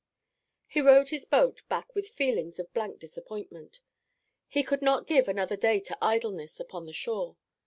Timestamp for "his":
1.09-1.25